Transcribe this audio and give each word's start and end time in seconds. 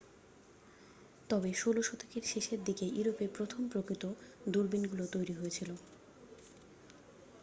তবে 1.29 1.49
16 1.53 1.81
শতকের 1.81 2.23
শেষ 2.23 2.45
দিকে 2.65 2.85
ইউরোপে 2.89 3.25
প্রথম 3.27 3.61
প্রকৃত 3.67 4.03
দূরবীনগুলি 4.49 5.05
তৈরি 5.11 5.33
হয়েছিল 5.33 5.69